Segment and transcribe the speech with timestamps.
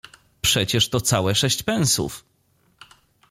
[0.41, 2.25] Przecież to całe sześć pensów.